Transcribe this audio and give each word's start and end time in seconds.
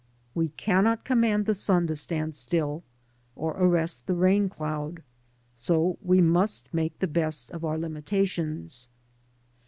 We 0.33 0.49
cannot 0.57 1.03
command 1.05 1.45
the 1.45 1.53
sun 1.53 1.85
to 1.85 1.95
stand 1.95 2.33
still, 2.33 2.81
or 3.35 3.51
arrest 3.55 4.07
the 4.07 4.15
rain 4.15 4.49
cloud, 4.49 5.03
so 5.53 5.99
we 6.01 6.17
f 6.17 6.23
must 6.23 6.73
make 6.73 6.97
the 6.97 7.05
best 7.05 7.51
of 7.51 7.63
our 7.63 7.77
limitations. 7.77 8.87